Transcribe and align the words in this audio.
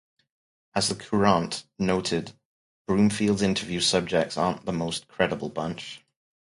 As 0.73 0.89
"The 0.89 0.95
Courant" 0.95 1.63
noted: 1.77 2.31
Broomfield's 2.87 3.43
interview 3.43 3.79
subjects 3.79 4.35
aren't 4.35 4.65
the 4.65 4.73
most 4.73 5.07
credible 5.07 5.49
bunch. 5.49 6.03